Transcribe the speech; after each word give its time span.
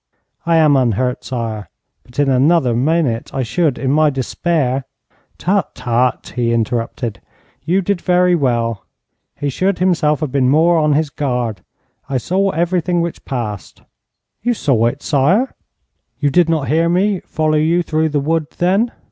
'I 0.47 0.57
am 0.57 0.75
unhurt, 0.75 1.23
sire. 1.23 1.69
But 2.01 2.17
in 2.17 2.27
another 2.27 2.75
minute 2.75 3.31
I 3.35 3.43
should 3.43 3.77
in 3.77 3.91
my 3.91 4.09
despair' 4.09 4.85
'Tut, 5.37 5.75
tut!' 5.75 6.33
he 6.35 6.51
interrupted. 6.51 7.21
'You 7.65 7.83
did 7.83 8.01
very 8.01 8.33
well. 8.33 8.83
He 9.35 9.51
should 9.51 9.77
himself 9.77 10.21
have 10.21 10.31
been 10.31 10.49
more 10.49 10.79
on 10.79 10.93
his 10.93 11.11
guard. 11.11 11.61
I 12.09 12.17
saw 12.17 12.49
everything 12.49 13.01
which 13.01 13.25
passed.' 13.25 13.83
'You 14.41 14.55
saw 14.55 14.87
it, 14.87 15.03
sire!' 15.03 15.53
'You 16.17 16.31
did 16.31 16.49
not 16.49 16.67
hear 16.67 16.89
me 16.89 17.19
follow 17.19 17.59
you 17.59 17.83
through 17.83 18.09
the 18.09 18.19
wood, 18.19 18.47
then? 18.57 18.91